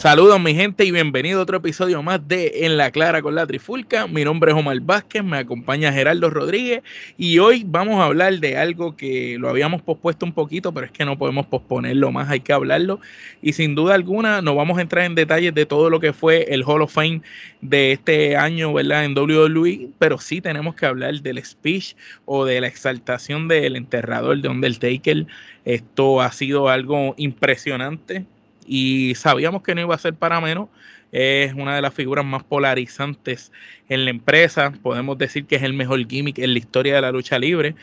[0.00, 3.46] Saludos mi gente y bienvenido a otro episodio más de En la Clara con la
[3.46, 4.06] Trifulca.
[4.06, 6.82] Mi nombre es Omar Vázquez, me acompaña Gerardo Rodríguez
[7.18, 10.92] y hoy vamos a hablar de algo que lo habíamos pospuesto un poquito, pero es
[10.92, 12.98] que no podemos posponerlo más, hay que hablarlo.
[13.42, 16.46] Y sin duda alguna no vamos a entrar en detalles de todo lo que fue
[16.48, 17.20] el Hall of Fame
[17.60, 19.04] de este año, ¿verdad?
[19.04, 21.94] En WWE, pero sí tenemos que hablar del speech
[22.24, 25.26] o de la exaltación del enterrador de Undertaker.
[25.66, 28.24] Esto ha sido algo impresionante
[28.72, 30.68] y sabíamos que no iba a ser para menos.
[31.10, 33.50] Es una de las figuras más polarizantes
[33.88, 34.72] en la empresa.
[34.80, 37.74] Podemos decir que es el mejor gimmick en la historia de la lucha libre.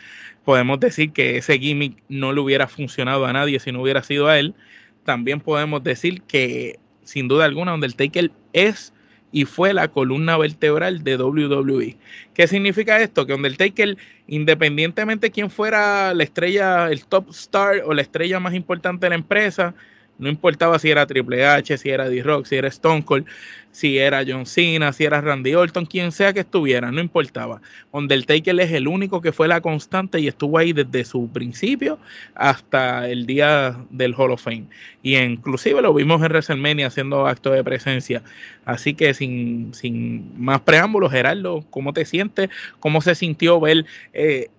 [0.45, 4.27] Podemos decir que ese gimmick no le hubiera funcionado a nadie si no hubiera sido
[4.29, 4.55] a él.
[5.03, 8.93] También podemos decir que, sin duda alguna, Undertaker es
[9.33, 11.97] y fue la columna vertebral de WWE.
[12.33, 13.27] ¿Qué significa esto?
[13.27, 13.97] Que Undertaker,
[14.27, 19.09] independientemente de quién fuera la estrella, el top star o la estrella más importante de
[19.09, 19.75] la empresa,
[20.19, 23.25] no importaba si era Triple H, si era D-Rock, si era Stone Cold,
[23.71, 27.61] si era John Cena, si era Randy Orton, quien sea que estuviera, no importaba.
[27.91, 31.99] Undertaker es el único que fue la constante y estuvo ahí desde su principio
[32.33, 34.65] hasta el día del Hall of Fame.
[35.03, 38.23] Y inclusive lo vimos en WrestleMania haciendo acto de presencia.
[38.65, 42.49] Así que sin, sin más preámbulos, Gerardo, ¿cómo te sientes?
[42.79, 44.49] ¿Cómo se sintió ver eh,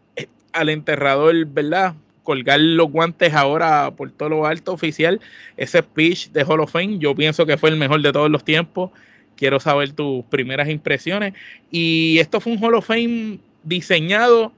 [0.53, 1.95] al enterrador, verdad?
[2.29, 5.19] Colgar los guantes ahora por todo lo alto oficial.
[5.57, 8.45] Ese speech de Hall of Fame, yo pienso que fue el mejor de todos los
[8.45, 8.91] tiempos.
[9.35, 11.33] Quiero saber tus primeras impresiones.
[11.71, 14.53] Y esto fue un Hall of Fame diseñado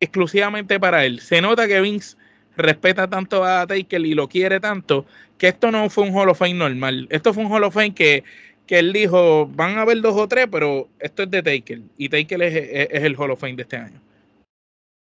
[0.00, 1.20] exclusivamente para él.
[1.20, 2.16] Se nota que Vince
[2.56, 5.04] respeta tanto a Taker y lo quiere tanto
[5.36, 7.06] que esto no fue un Hall of Fame normal.
[7.10, 8.24] Esto fue un Hall of Fame que,
[8.66, 11.80] que él dijo, van a haber dos o tres, pero esto es de Taker.
[11.98, 12.54] Y Taker es,
[12.92, 14.00] es el Hall of Fame de este año.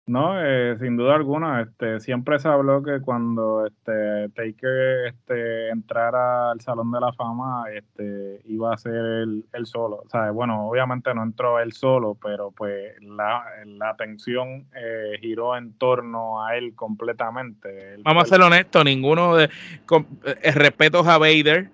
[0.08, 6.50] No, eh, sin duda alguna, este, siempre se habló que cuando este, Taker este, entrara
[6.50, 9.96] al Salón de la Fama, este, iba a ser él, solo.
[9.96, 15.56] O sea, bueno, obviamente no entró él solo, pero pues la, la atención eh, giró
[15.58, 17.98] en torno a él completamente.
[18.02, 19.50] Vamos a ser honestos, ninguno de...
[19.84, 21.68] Con, eh, respetos a Vader,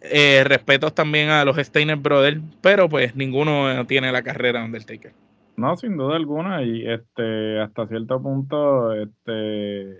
[0.00, 5.25] eh, respetos también a los Steiner Brothers, pero pues ninguno tiene la carrera de Undertaker.
[5.56, 9.96] No, sin duda alguna, y este, hasta cierto punto, este,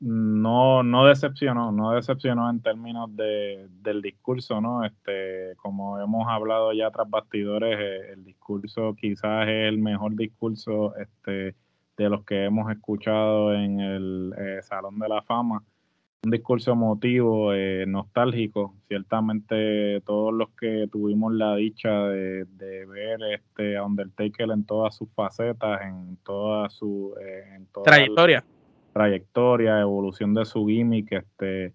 [0.00, 4.84] no, no decepcionó, no decepcionó en términos de, del discurso, ¿no?
[4.84, 10.94] Este, como hemos hablado ya tras bastidores, eh, el discurso quizás es el mejor discurso,
[10.96, 11.56] este,
[11.96, 15.64] de los que hemos escuchado en el eh, Salón de la Fama
[16.26, 18.74] un discurso emotivo, eh, nostálgico.
[18.88, 25.82] Ciertamente todos los que tuvimos la dicha de, ver este Undertaker en todas sus facetas,
[25.82, 28.44] en toda su eh, trayectoria,
[28.92, 31.72] trayectoria, evolución de su gimmick, este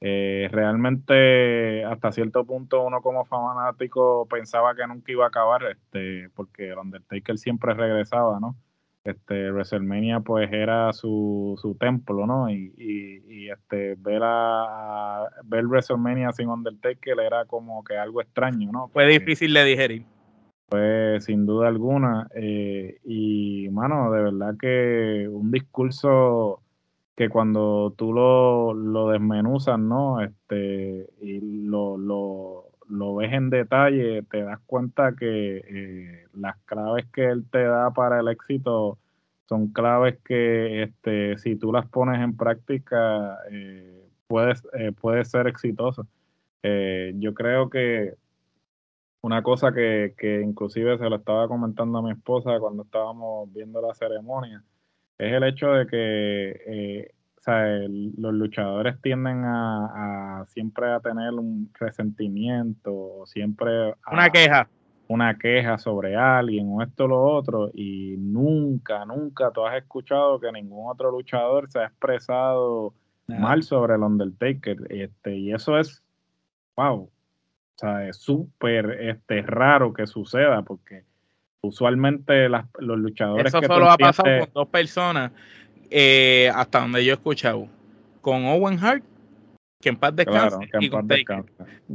[0.00, 6.30] eh, realmente hasta cierto punto uno como fanático pensaba que nunca iba a acabar, este,
[6.36, 8.54] porque Undertaker siempre regresaba, ¿no?
[9.04, 12.50] Este WrestleMania pues era su, su templo, ¿no?
[12.50, 18.88] Y, y, este ver a, ver WrestleMania sin Undertaker era como que algo extraño, ¿no?
[18.88, 20.04] Fue difícil de digerir.
[20.68, 22.28] Pues sin duda alguna.
[22.34, 26.60] Eh, y mano, de verdad que un discurso
[27.16, 30.20] que cuando tú lo, lo desmenuzas, ¿no?
[30.20, 37.06] Este, y lo, lo, lo ves en detalle, te das cuenta que eh, las claves
[37.12, 38.98] que él te da para el éxito
[39.48, 45.46] son claves que este, si tú las pones en práctica eh, puedes, eh, puedes ser
[45.46, 46.06] exitoso.
[46.62, 48.14] yo creo que
[49.22, 53.80] una cosa que, que inclusive se lo estaba comentando a mi esposa cuando estábamos viendo
[53.80, 54.62] la ceremonia,
[55.18, 57.10] es el hecho de que
[57.88, 64.68] los luchadores tienden a, siempre a tener un resentimiento, siempre una queja.
[65.08, 70.38] Una queja sobre alguien o esto o lo otro, y nunca, nunca tú has escuchado
[70.38, 72.92] que ningún otro luchador se ha expresado
[73.26, 74.76] mal sobre el Undertaker.
[74.90, 76.04] Este, y eso es,
[76.76, 77.10] wow, o
[77.76, 81.04] sea, es súper este, raro que suceda, porque
[81.62, 83.46] usualmente las, los luchadores.
[83.46, 85.32] Eso solo ha pasado con dos personas
[85.90, 87.68] eh, hasta donde yo he escuchado,
[88.20, 89.02] con Owen Hart,
[89.80, 91.08] que en paz descanse, y con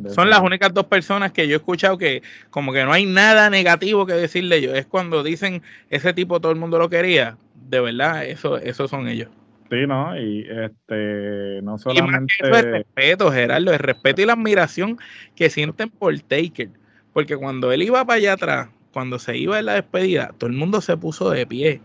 [0.09, 3.49] Son las únicas dos personas que yo he escuchado que como que no hay nada
[3.49, 4.77] negativo que decirle ellos.
[4.77, 7.37] Es cuando dicen ese tipo todo el mundo lo quería.
[7.69, 9.29] De verdad, eso, eso son ellos.
[9.69, 10.17] Sí, ¿no?
[10.17, 12.33] Y este, no solamente...
[12.39, 14.97] Y eso es respeto, Gerardo, el respeto y la admiración
[15.35, 16.69] que sienten por Taker.
[17.11, 20.55] Porque cuando él iba para allá atrás, cuando se iba en la despedida, todo el
[20.55, 21.81] mundo se puso de pie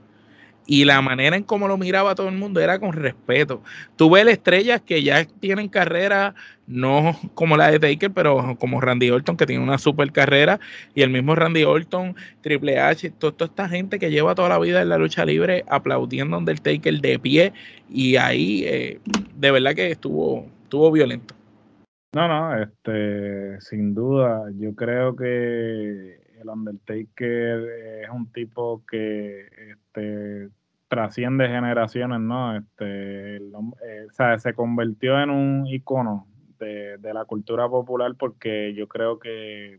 [0.71, 3.63] y la manera en cómo lo miraba todo el mundo era con respeto.
[3.97, 6.35] Tú ves estrellas que ya tienen carrera,
[6.67, 10.61] no como la de Taker, pero como Randy Orton, que tiene una super carrera,
[10.95, 14.83] y el mismo Randy Orton, Triple H, toda, esta gente que lleva toda la vida
[14.83, 17.53] en la lucha libre aplaudiendo a Undertaker de pie,
[17.89, 19.01] y ahí eh,
[19.37, 21.35] de verdad que estuvo, estuvo violento.
[22.13, 30.51] No, no, este, sin duda, yo creo que el Undertaker es un tipo que este,
[30.89, 32.57] trasciende generaciones, ¿no?
[32.57, 33.41] Este, eh,
[34.09, 36.27] o sea, se convirtió en un icono
[36.59, 39.79] de, la cultura popular porque yo creo que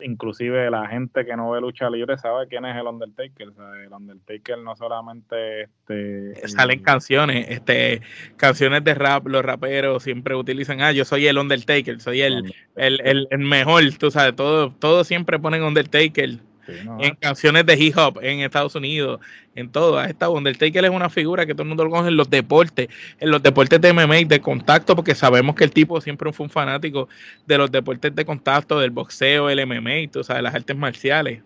[0.00, 3.48] inclusive la gente que no ve lucha libre sabe quién es el Undertaker.
[3.48, 8.02] O sea, el Undertaker no solamente este salen canciones, este
[8.36, 13.26] canciones de rap, los raperos siempre utilizan, ah, yo soy el Undertaker, soy el, el,
[13.30, 16.38] el, mejor, tú sabes, todos todo siempre ponen Undertaker
[16.68, 19.20] en canciones de hip hop en Estados Unidos,
[19.54, 19.98] en todo.
[19.98, 22.88] Ha estado Undertaker es una figura que todo el mundo lo conoce en los deportes,
[23.18, 26.50] en los deportes de MMA, de contacto, porque sabemos que el tipo siempre fue un
[26.50, 27.08] fanático
[27.46, 31.42] de los deportes de contacto, del boxeo, el MMA, tú sabes, las artes marciales.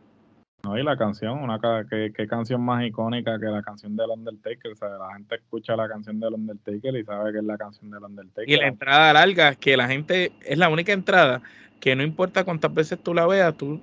[0.65, 1.59] No, y la canción, una
[1.91, 4.71] ¿qué, qué canción más icónica que la canción del Undertaker.
[4.71, 7.91] O sea, la gente escucha la canción del Undertaker y sabe que es la canción
[7.91, 8.49] del Undertaker.
[8.49, 11.43] Y la entrada larga, que la gente, es la única entrada
[11.81, 13.81] que no importa cuántas veces tú la veas, tú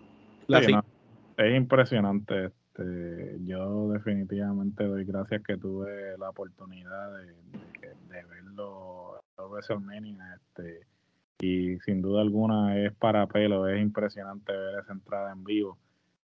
[0.48, 0.74] la sí,
[1.40, 2.46] es impresionante.
[2.46, 10.36] Este, yo definitivamente doy gracias que tuve la oportunidad de, verlo en WrestleMania.
[10.36, 10.86] Este,
[11.40, 15.78] y sin duda alguna es para pelo, es impresionante ver esa entrada en vivo.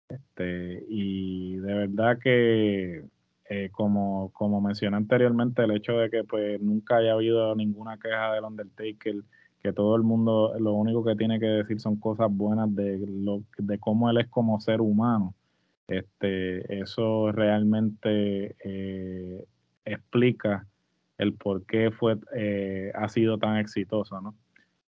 [0.08, 3.04] Este, y de verdad que,
[3.49, 8.34] eh, como, como mencioné anteriormente, el hecho de que pues nunca haya habido ninguna queja
[8.34, 9.16] del Undertaker
[9.62, 13.43] que todo el mundo lo único que tiene que decir son cosas buenas de, lo,
[13.58, 15.34] de cómo él es como ser humano.
[15.88, 19.44] Este, eso realmente eh,
[19.84, 20.66] explica
[21.16, 24.34] el por qué fue, eh, ha sido tan exitoso, ¿no?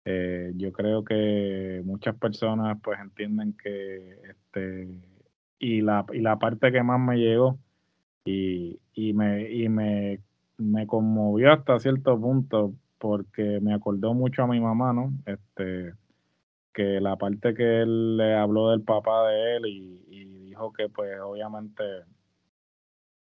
[0.04, 4.88] Eh, yo creo que muchas personas pues entienden que este
[5.58, 7.58] y la, y la parte que más me llegó
[8.24, 10.20] y, y, me, y me,
[10.56, 15.12] me conmovió hasta cierto punto porque me acordó mucho a mi mamá, ¿no?
[15.26, 15.94] Este,
[16.72, 20.00] que la parte que él le habló del papá de él y,
[20.50, 21.84] dijo que pues obviamente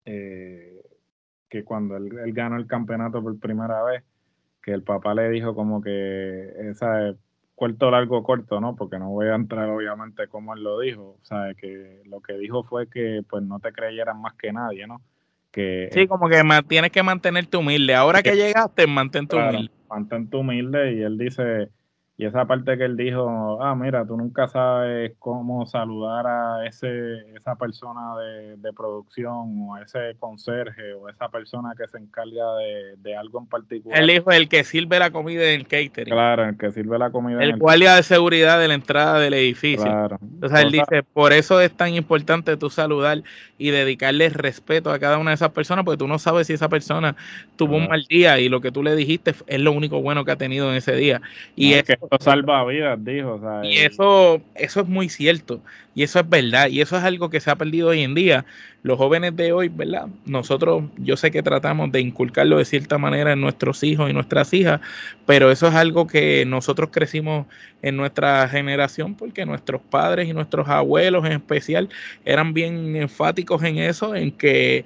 [0.05, 0.83] eh,
[1.47, 4.03] que cuando él, ganó el campeonato por primera vez,
[4.61, 7.15] que el papá le dijo como que esa
[7.55, 8.75] corto largo corto, ¿no?
[8.75, 12.33] Porque no voy a entrar obviamente como él lo dijo, o sea, que lo que
[12.33, 15.01] dijo fue que pues no te creyeran más que nadie, ¿no?
[15.53, 17.93] Sí, como que tienes que mantenerte humilde.
[17.95, 19.71] Ahora que, llegaste, mantente humilde.
[19.89, 21.69] Mantente humilde y él dice,
[22.15, 26.87] y esa parte que él dijo, ah, mira, tú nunca sabes cómo saludar a ese,
[27.35, 28.01] esa persona
[28.61, 32.55] de, producción o ese conserje o esa persona que se encarga
[32.97, 33.99] de, algo en particular.
[33.99, 36.13] Él dijo el que sirve la comida en el catering.
[36.13, 37.41] Claro, el que sirve la comida.
[37.41, 39.85] El, el guardia de seguridad de la entrada del edificio.
[39.85, 40.19] Claro.
[40.21, 43.23] Entonces él dice, por eso es tan importante tú saludar
[43.57, 46.69] y dedicarle respeto a cada una de esas personas, porque tú no sabes si esa
[46.69, 47.15] persona
[47.55, 50.31] tuvo un mal día y lo que tú le dijiste es lo único bueno que
[50.31, 51.21] ha tenido en ese día.
[51.55, 51.83] Y es
[52.19, 53.39] salva vidas, dijo.
[53.63, 55.61] y eso, eso es muy cierto.
[55.95, 56.67] Y eso es verdad.
[56.69, 58.45] Y eso es algo que se ha perdido hoy en día.
[58.81, 60.07] Los jóvenes de hoy, ¿verdad?
[60.25, 64.53] Nosotros, yo sé que tratamos de inculcarlo de cierta manera en nuestros hijos y nuestras
[64.53, 64.81] hijas,
[65.25, 67.45] pero eso es algo que nosotros crecimos
[67.81, 71.89] en nuestra generación porque nuestros padres y nuestros abuelos en especial
[72.25, 74.85] eran bien enfáticos en eso, en que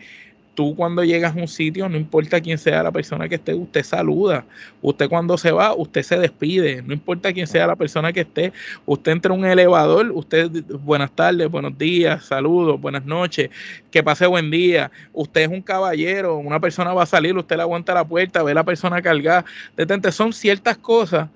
[0.58, 3.84] tú cuando llegas a un sitio, no importa quién sea la persona que esté, usted
[3.84, 4.44] saluda.
[4.82, 6.82] Usted cuando se va, usted se despide.
[6.82, 8.52] No importa quién sea la persona que esté,
[8.88, 10.50] usted entra a un elevador, usted,
[10.82, 13.52] buenas tardes, buenos días, saludos, buenas noches,
[13.92, 14.90] que pase buen día.
[15.14, 18.54] Usted es un caballero, una persona va a salir, usted le aguanta la puerta, ve
[18.54, 19.46] a la persona cargada.
[19.76, 21.30] Detente, son ciertas cosas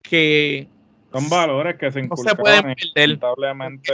[0.00, 0.66] que
[1.12, 3.18] son valores que se no se pueden perder.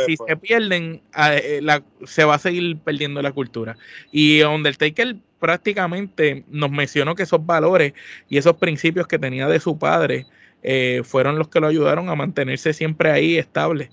[0.07, 0.28] Si pues.
[0.28, 1.61] se pierden, eh,
[2.04, 3.76] se va a seguir perdiendo la cultura.
[4.11, 7.92] Y Undertaker prácticamente nos mencionó que esos valores
[8.28, 10.26] y esos principios que tenía de su padre
[10.62, 13.90] eh, fueron los que lo ayudaron a mantenerse siempre ahí estable.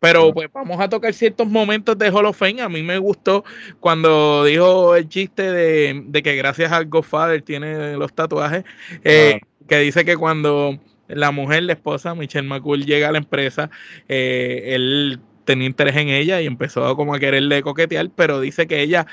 [0.00, 2.62] Pero pues vamos a tocar ciertos momentos de Hall of Fame.
[2.62, 3.44] A mí me gustó
[3.80, 8.64] cuando dijo el chiste de, que gracias al Godfather tiene los tatuajes,
[9.04, 10.78] eh, que dice que cuando
[11.14, 13.70] la mujer, la esposa, Michelle McCool, llega a la empresa,
[14.08, 18.82] eh, él tenía interés en ella y empezó como a quererle coquetear, pero dice que
[18.82, 19.06] ella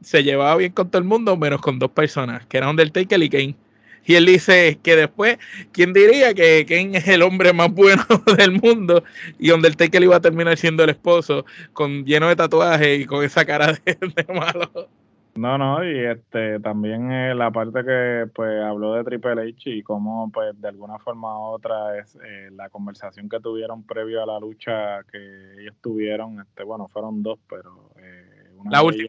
[0.00, 3.28] se llevaba bien con todo el mundo, menos con dos personas, que eran Undertaker y
[3.28, 3.56] Kane.
[4.04, 5.38] Y él dice que después,
[5.70, 8.04] ¿quién diría que Kane es el hombre más bueno
[8.36, 9.04] del mundo?
[9.38, 13.44] Y Undertaker iba a terminar siendo el esposo, con lleno de tatuajes y con esa
[13.44, 14.88] cara de, malo.
[15.34, 19.82] No, no, y este también eh, la parte que pues habló de Triple H y
[19.82, 24.26] cómo pues de alguna forma u otra es eh, la conversación que tuvieron previo a
[24.26, 29.08] la lucha que ellos tuvieron, este bueno, fueron dos, pero eh, una la última.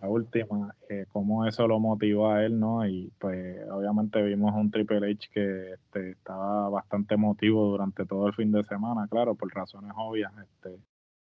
[0.00, 0.74] La última,
[1.10, 2.86] cómo eso lo motivó a él, ¿no?
[2.86, 8.34] Y pues obviamente vimos un Triple H que este, estaba bastante emotivo durante todo el
[8.34, 10.78] fin de semana, claro, por razones obvias, este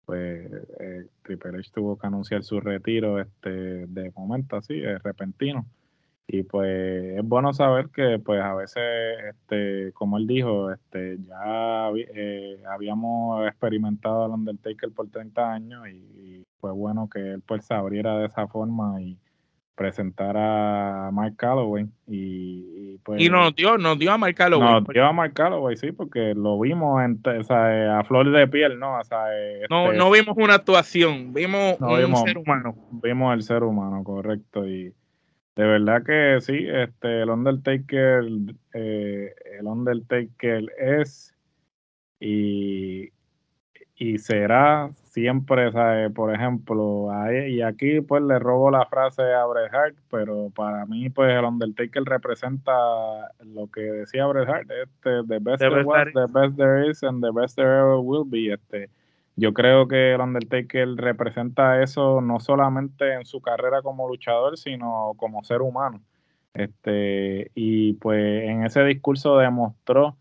[0.05, 5.65] pues eh, Triple H tuvo que anunciar su retiro este de momento así, es repentino.
[6.27, 8.83] Y pues es bueno saber que pues a veces,
[9.29, 16.43] este, como él dijo, este, ya eh, habíamos experimentado al Undertaker por 30 años y,
[16.59, 19.19] fue bueno que él pues se abriera de esa forma y
[19.75, 24.87] presentar a Mark Calloway y, pues y nos dio nos dio a Mark Calloway nos
[24.87, 29.15] dio a Mark Calloway sí porque lo vimos en, a flor de piel no este
[29.69, 32.75] no no vimos una actuación vimos un ser humano.
[32.91, 34.93] vimos el ser humano correcto y
[35.55, 38.23] de verdad que sí este el Undertaker
[38.73, 41.35] eh, el Undertaker es
[42.19, 43.09] y
[43.97, 46.09] y será siempre, ¿sabe?
[46.09, 47.07] por ejemplo,
[47.47, 51.45] y aquí pues le robo la frase a Bret Hart, pero para mí pues el
[51.45, 52.73] Undertaker representa
[53.45, 57.23] lo que decía Bret Hart, este, the best there was, the best there is and
[57.23, 58.89] the best there ever will be, este,
[59.37, 65.13] yo creo que el Undertaker representa eso no solamente en su carrera como luchador, sino
[65.15, 66.01] como ser humano,
[66.53, 70.17] este, y pues en ese discurso demostró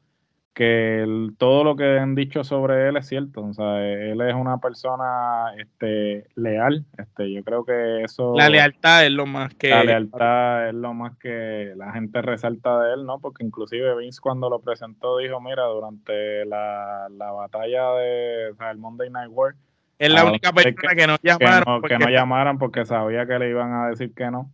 [0.54, 1.04] que
[1.36, 3.42] todo lo que han dicho sobre él es cierto.
[3.42, 6.84] O sea, él es una persona este, leal.
[6.96, 8.34] Este, yo creo que eso.
[8.36, 9.68] La lealtad es lo más que.
[9.68, 13.18] La lealtad es lo más que la gente resalta de él, ¿no?
[13.18, 18.78] Porque inclusive Vince cuando lo presentó dijo: Mira, durante la, batalla de o sea, el
[18.78, 19.54] Monday Night War.
[19.98, 21.82] Es la única persona que, no llamaron.
[21.82, 24.52] que no llamaran porque sabía que le iban a decir que no.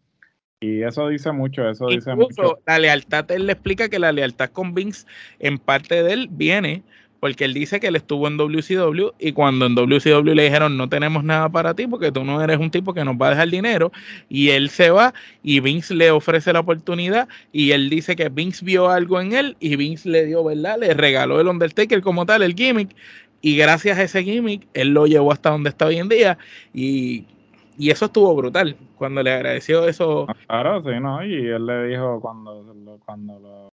[0.63, 2.61] Y eso dice mucho, eso dice mucho.
[2.67, 5.07] La lealtad, él le explica que la lealtad con Vince,
[5.39, 6.83] en parte de él, viene
[7.19, 10.89] porque él dice que él estuvo en WCW y cuando en WCW le dijeron no
[10.89, 13.51] tenemos nada para ti porque tú no eres un tipo que nos va a dejar
[13.51, 13.93] dinero
[14.29, 15.13] y él se va
[15.43, 19.57] y Vince le ofrece la oportunidad y él dice que Vince vio algo en él
[19.61, 20.79] y Vince le dio, ¿verdad?
[20.81, 22.97] Le regaló el Undertaker como tal, el gimmick
[23.43, 26.39] y gracias a ese gimmick él lo llevó hasta donde está hoy en día
[26.73, 27.27] y
[27.77, 30.27] y eso estuvo brutal, cuando le agradeció eso.
[30.29, 31.25] Ah, claro, sí, ¿no?
[31.25, 33.71] Y él le dijo cuando, cuando lo,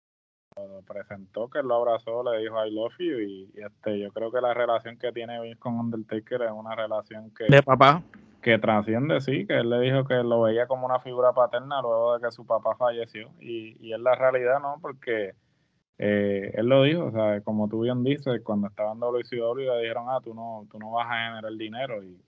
[0.85, 3.19] presentó, que lo abrazó, le dijo I love you.
[3.19, 7.31] Y, este yo creo que la relación que tiene Vince con Undertaker es una relación
[7.31, 7.45] que...
[7.45, 8.03] De papá.
[8.41, 12.17] Que trasciende, sí, que él le dijo que lo veía como una figura paterna luego
[12.17, 13.29] de que su papá falleció.
[13.39, 14.77] Y, y es la realidad, ¿no?
[14.81, 15.33] Porque...
[15.99, 19.81] Eh, él lo dijo, o sea, como tú bien dices, cuando estaba en WCW le
[19.83, 22.19] dijeron, ah, tú no, tú no vas a generar dinero y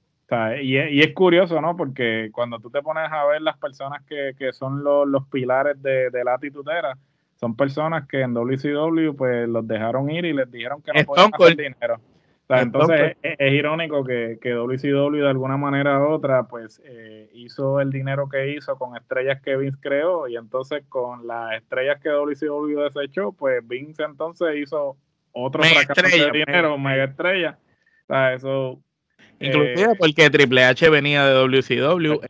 [0.62, 1.78] y, es, y, es curioso, ¿no?
[1.78, 5.82] Porque cuando tú te pones a ver las personas que, que son los, los pilares
[5.82, 6.98] de, de, la atitudera,
[7.36, 11.32] son personas que en WCW pues los dejaron ir y les dijeron que no podían
[11.34, 11.96] hacer dinero.
[11.96, 17.28] O sea, entonces es, irónico que, que, WCW de alguna manera u otra pues eh,
[17.34, 22.00] hizo el dinero que hizo con estrellas que Vince creó y entonces con las estrellas
[22.02, 24.96] que WCW desechó pues Vince entonces hizo
[25.32, 27.58] otro fracaso de dinero, mega estrella.
[28.04, 28.80] O sea, eso
[29.40, 32.22] Inclusive eh, porque Triple H venía de WCW,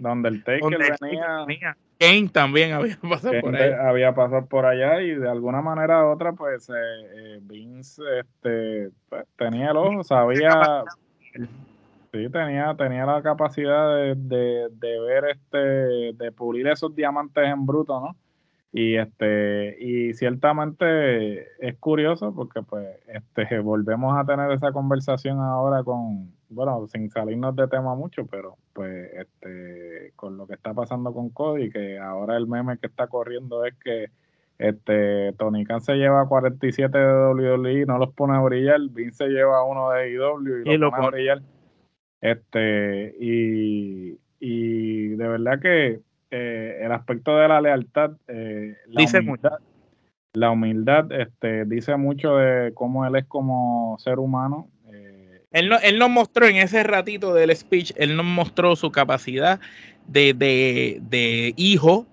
[0.00, 3.70] donde el Taker venía, Kane también había pasado por ahí.
[3.72, 8.90] Había pasado por allá y de alguna manera u otra, pues eh, eh, Vince este,
[9.08, 10.84] pues, tenía el ojo, sabía.
[12.12, 15.58] Sí, tenía, tenía la capacidad de, de, de ver, este,
[16.12, 18.16] de pulir esos diamantes en bruto, ¿no?
[18.74, 25.84] Y este, y ciertamente es curioso porque pues este volvemos a tener esa conversación ahora
[25.84, 31.12] con, bueno, sin salirnos de tema mucho, pero pues este con lo que está pasando
[31.12, 34.06] con Cody, que ahora el meme que está corriendo es que
[34.56, 39.26] este Tony Khan se lleva 47 de WWE y no los pone a brillar, Vince
[39.26, 41.42] se lleva uno de IW y, lo pone a brillar.
[42.22, 46.00] Este, y, y de verdad que
[46.34, 49.58] eh, el aspecto de la lealtad, eh, la dice humildad,
[50.32, 54.70] la humildad este, dice mucho de cómo él es como ser humano.
[54.90, 58.90] Eh, él, no, él nos mostró en ese ratito del speech, él nos mostró su
[58.90, 59.60] capacidad
[60.06, 62.06] de, de hijo,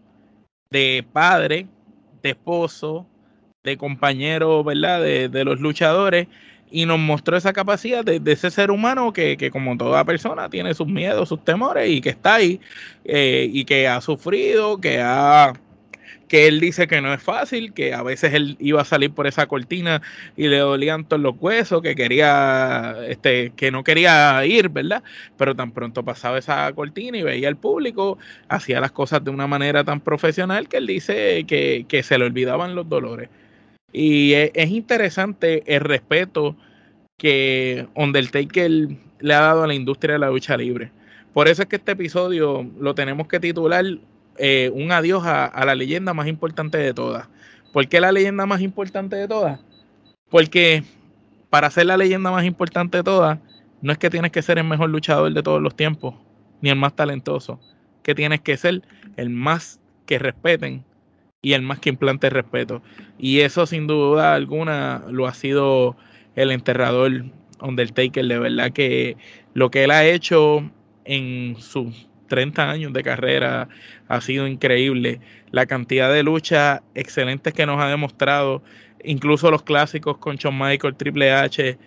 [0.69, 1.67] de padre,
[2.21, 3.07] de esposo,
[3.63, 5.01] de compañero, ¿verdad?
[5.01, 6.27] De, de los luchadores
[6.71, 10.73] y nos mostró esa capacidad de, ese ser humano que, que, como toda persona tiene
[10.73, 12.59] sus miedos, sus temores y que está ahí
[13.05, 15.53] eh, y que ha sufrido, que ha
[16.29, 19.27] que él dice que no es fácil, que a veces él iba a salir por
[19.27, 20.01] esa cortina
[20.37, 25.03] y le dolían todos los huesos, que quería, este, que no quería ir, ¿verdad?
[25.37, 29.47] Pero tan pronto pasaba esa cortina y veía al público, hacía las cosas de una
[29.47, 33.29] manera tan profesional que él dice que, que se le olvidaban los dolores.
[33.91, 36.55] Y es, es interesante el respeto
[37.17, 38.71] que Undertaker
[39.19, 40.91] le ha dado a la industria de la lucha libre.
[41.33, 43.85] Por eso es que este episodio lo tenemos que titular
[44.41, 47.27] eh, Un adiós a, la leyenda más importante de todas.
[47.73, 49.59] ¿Por qué la leyenda más importante de todas?
[50.29, 50.83] Porque
[51.49, 53.37] para ser la leyenda más importante de todas,
[53.81, 56.15] no es que tienes que ser el mejor luchador de todos los tiempos,
[56.61, 57.59] ni el más talentoso,
[58.01, 58.81] que tienes que ser
[59.17, 60.85] el más que respeten
[61.41, 62.81] y el más que implante respeto.
[63.17, 65.95] Y eso sin duda alguna lo ha sido
[66.35, 67.25] el enterrador
[67.61, 68.25] Undertaker.
[68.25, 69.17] De verdad que
[69.53, 70.69] lo que él ha hecho
[71.05, 73.69] en sus 30 años de carrera
[74.07, 75.19] ha sido increíble.
[75.51, 78.61] La cantidad de luchas excelentes que nos ha demostrado,
[79.03, 81.77] incluso los clásicos con Shawn Michael, Triple H.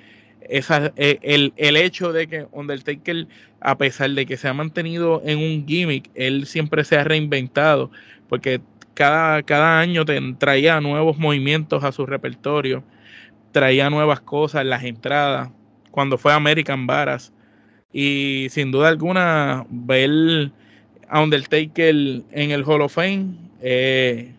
[0.45, 3.29] E, el, el, hecho de que Undertaker,
[3.61, 7.93] a pesar de que se ha mantenido en un gimmick, él siempre se ha reinventado,
[8.29, 8.61] porque
[8.95, 10.05] cada, cada año
[10.39, 12.85] traía nuevos movimientos a su repertorio
[13.53, 15.51] traía nuevas cosas, las entradas,
[15.91, 17.33] cuando fue American Varas.
[17.93, 20.51] Y sin duda alguna, ver
[21.09, 24.33] a Undertaker en el Hall of Fame eh,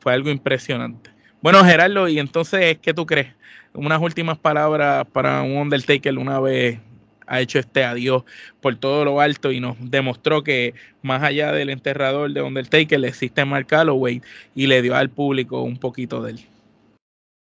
[0.00, 1.10] fue algo impresionante.
[1.42, 3.28] Bueno, Gerardo, y entonces, ¿qué tú crees?
[3.74, 6.80] Unas últimas palabras para un Undertaker una vez
[7.26, 8.24] ha hecho este adiós
[8.60, 13.44] por todo lo alto y nos demostró que más allá del enterrador de Undertaker existe
[13.44, 14.22] Mark Calloway
[14.54, 16.46] y le dio al público un poquito de él.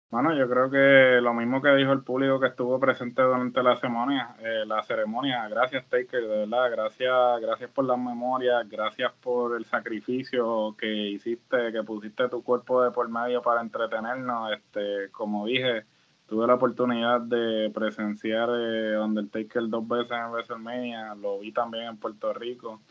[0.10, 3.76] Bueno, yo creo que lo mismo que dijo el público que estuvo presente durante la
[3.76, 9.58] ceremonia, eh, la ceremonia, gracias Taker, de verdad, gracias, gracias por las memorias, gracias por
[9.58, 15.46] el sacrificio que hiciste, que pusiste tu cuerpo de por medio para entretenernos, este, como
[15.46, 15.84] dije,
[16.27, 21.98] tuve la oportunidad de presenciar eh, Undertaker dos veces en WrestleMania, lo vi también en
[21.98, 22.81] Puerto Rico,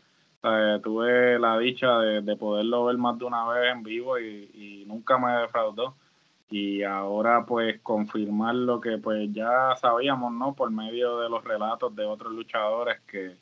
[0.83, 5.17] tuve la dicha de, poderlo ver más de una vez en vivo y, y nunca
[5.17, 5.95] me defraudó
[6.49, 10.53] y ahora pues confirmar lo que pues ya sabíamos, ¿no?
[10.55, 13.35] Por medio de los relatos de otros luchadores que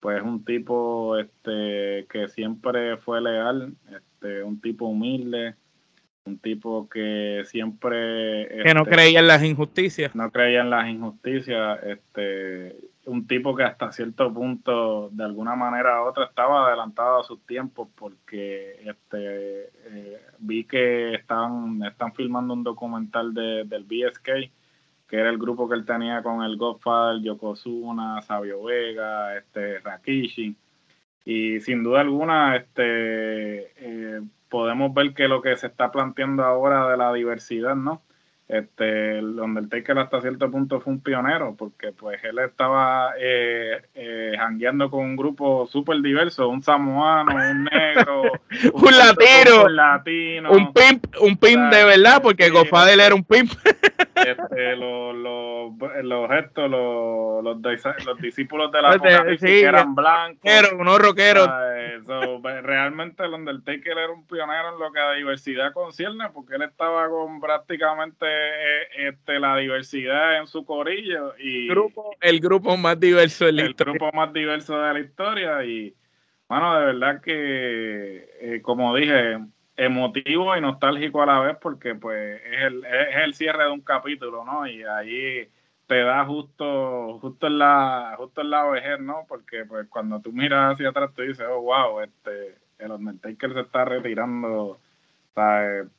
[0.00, 5.56] pues un tipo este que siempre fue leal, este un tipo humilde,
[6.24, 10.14] un tipo que siempre que no este, creía en las injusticias.
[10.14, 16.02] No creía en las injusticias, este un tipo que hasta cierto punto, de alguna manera
[16.02, 22.54] u otra, estaba adelantado a sus tiempos porque este eh, vi que están, están filmando
[22.54, 24.52] un documental de, del BSK,
[25.08, 30.54] que era el grupo que él tenía con el Godfather, Yokozuna, Sabio Vega, este, Rakishi.
[31.24, 34.20] Y sin duda alguna, este eh,
[34.50, 38.02] podemos ver que lo que se está planteando ahora de la diversidad, ¿no?
[38.50, 44.32] este, el Undertaker hasta cierto punto fue un pionero, porque pues él estaba eh, eh
[44.90, 48.22] con un grupo súper diverso, un samoano, un negro,
[48.72, 52.52] un, latino, un latino, un pimp, un pimp de verdad, porque sí,
[53.00, 53.52] era un pimp.
[54.26, 57.56] este, los, los, los, estos, los, los,
[58.06, 60.40] los, discípulos de la sí, que eran blancos.
[60.42, 61.48] Rockero, unos rockeros.
[62.62, 67.08] realmente el Undertaker era un pionero en lo que a diversidad concierne, porque él estaba
[67.08, 71.34] con prácticamente eh, este, la diversidad en su corillo.
[71.38, 75.00] y El grupo, el grupo más diverso de la el grupo más diverso de la
[75.00, 75.64] historia.
[75.64, 75.94] Y,
[76.48, 79.38] bueno, de verdad que, eh, como dije,
[79.80, 83.80] emotivo y nostálgico a la vez porque pues es el, es el cierre de un
[83.80, 84.66] capítulo, ¿no?
[84.66, 85.48] Y ahí
[85.86, 89.24] te da justo justo en la justo en la vejez, ¿no?
[89.26, 93.60] Porque pues cuando tú miras hacia atrás tú dices, "Oh, wow, este el Undertaker se
[93.60, 94.78] está retirando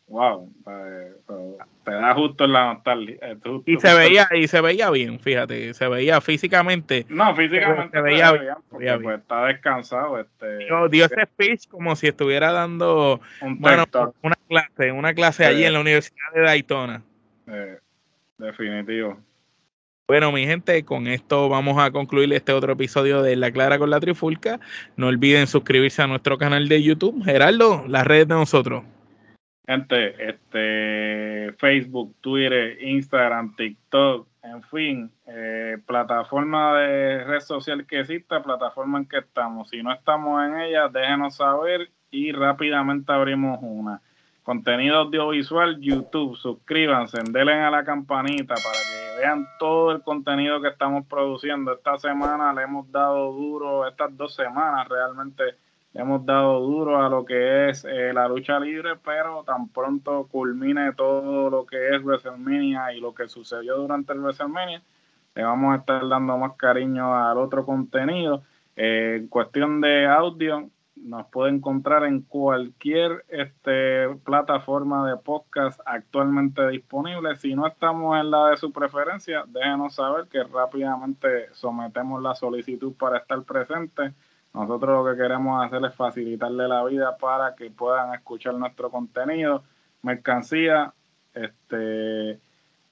[0.08, 0.52] wow,
[1.84, 3.18] te da justo en la nostalgia.
[3.22, 7.06] Eh, y se veía, y se veía bien, fíjate, se veía físicamente.
[7.10, 10.20] No, físicamente se veía, bien, porque pues, está descansado.
[10.20, 13.86] Este, dio ese speech como si estuviera dando una
[14.48, 17.02] clase, una clase allí en la Universidad de Daytona.
[17.48, 17.78] Eh,
[18.38, 19.18] definitivo.
[20.08, 23.90] Bueno, mi gente, con esto vamos a concluir este otro episodio de La Clara con
[23.90, 24.60] la Trifulca.
[24.98, 27.24] No olviden suscribirse a nuestro canal de YouTube.
[27.24, 28.84] Gerardo, las redes de nosotros.
[29.66, 38.42] Gente, este, Facebook, Twitter, Instagram, TikTok, en fin, eh, plataforma de red social que exista,
[38.42, 39.70] plataforma en que estamos.
[39.70, 44.02] Si no estamos en ella, déjenos saber y rápidamente abrimos una.
[44.44, 50.70] Contenido audiovisual, YouTube, suscríbanse, denle a la campanita para que vean todo el contenido que
[50.70, 51.74] estamos produciendo.
[51.74, 55.44] Esta semana le hemos dado duro, estas dos semanas realmente
[55.94, 60.94] hemos dado duro a lo que es eh, la lucha libre, pero tan pronto culmine
[60.94, 64.82] todo lo que es WrestleMania y lo que sucedió durante el WrestleMania,
[65.36, 68.44] le vamos a estar dando más cariño al otro contenido.
[68.76, 76.68] Eh, en cuestión de audio, nos puede encontrar en cualquier este, plataforma de podcast actualmente
[76.70, 77.36] disponible.
[77.38, 82.94] Si no estamos en la de su preferencia, déjenos saber que rápidamente sometemos la solicitud
[82.94, 84.14] para estar presente.
[84.54, 89.64] Nosotros lo que queremos hacer es facilitarle la vida para que puedan escuchar nuestro contenido,
[90.02, 90.94] mercancía,
[91.34, 92.40] este,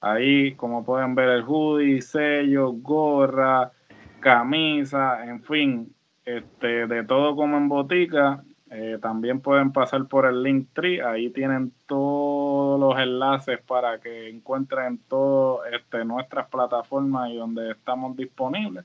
[0.00, 3.72] ahí como pueden ver el hoodie, sello, gorra,
[4.20, 5.94] camisa, en fin,
[6.24, 8.42] este, de todo como en botica.
[8.70, 14.28] Eh, también pueden pasar por el link tree, ahí tienen todos los enlaces para que
[14.28, 18.84] encuentren todo este, nuestras plataformas y donde estamos disponibles.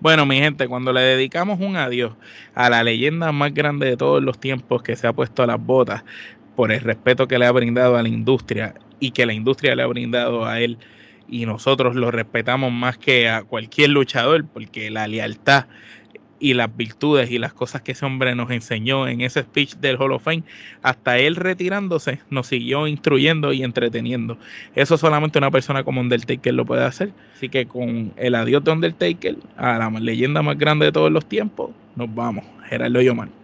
[0.00, 2.14] Bueno, mi gente, cuando le dedicamos un adiós
[2.54, 5.62] a la leyenda más grande de todos los tiempos que se ha puesto a las
[5.62, 6.04] botas
[6.56, 9.82] por el respeto que le ha brindado a la industria y que la industria le
[9.82, 10.78] ha brindado a él,
[11.28, 15.66] y nosotros lo respetamos más que a cualquier luchador, porque la lealtad
[16.40, 19.96] y las virtudes y las cosas que ese hombre nos enseñó en ese speech del
[19.96, 20.42] Hall of Fame,
[20.82, 24.38] hasta él retirándose, nos siguió instruyendo y entreteniendo.
[24.74, 27.12] Eso solamente una persona como Undertaker lo puede hacer.
[27.36, 31.26] Así que con el adiós de Undertaker, a la leyenda más grande de todos los
[31.26, 32.44] tiempos, nos vamos.
[32.68, 33.39] Gerardo Yomar.